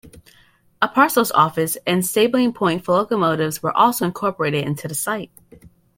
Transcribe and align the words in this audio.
A 0.81 0.87
parcels 0.87 1.29
office 1.33 1.77
and 1.85 2.03
stabling 2.03 2.53
point 2.53 2.83
for 2.83 2.93
locomotives 2.95 3.61
were 3.61 3.77
also 3.77 4.05
incorporated 4.07 4.63
into 4.65 4.87
the 4.87 4.95
site. 4.95 5.29